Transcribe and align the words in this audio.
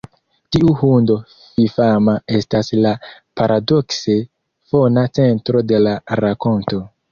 Tiu 0.55 0.71
hundo 0.77 1.17
fifama 1.33 2.15
estas 2.39 2.73
la 2.87 2.95
paradokse 3.41 4.17
fona 4.73 5.07
centro 5.21 5.65
de 5.75 5.85
la 5.87 5.97
rakonto. 6.25 6.85